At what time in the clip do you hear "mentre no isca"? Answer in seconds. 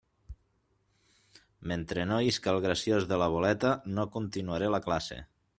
1.73-2.53